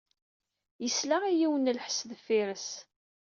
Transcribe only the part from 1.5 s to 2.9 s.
n lḥess deffir-s.